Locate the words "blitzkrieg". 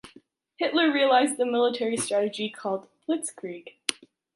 3.07-3.75